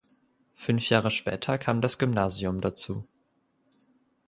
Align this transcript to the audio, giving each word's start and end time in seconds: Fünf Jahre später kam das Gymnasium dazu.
Fünf 0.55 0.89
Jahre 0.89 1.11
später 1.11 1.59
kam 1.59 1.79
das 1.79 1.99
Gymnasium 1.99 2.59
dazu. 2.59 3.05